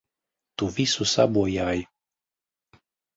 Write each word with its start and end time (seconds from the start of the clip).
Tu 0.61 0.69
visu 0.77 1.05
sabojāji! 1.11 1.83